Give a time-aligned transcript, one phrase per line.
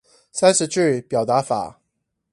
[0.31, 1.79] 三十句表達法